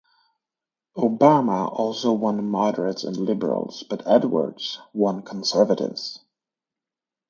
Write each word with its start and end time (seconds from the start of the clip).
Obama 0.97 1.71
also 1.71 2.11
won 2.13 2.49
moderates 2.49 3.03
and 3.03 3.15
liberals 3.15 3.83
but 3.87 4.01
Edwards 4.07 4.79
won 4.93 5.21
conservatives. 5.21 6.19